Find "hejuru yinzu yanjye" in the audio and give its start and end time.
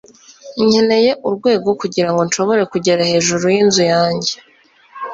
3.11-4.33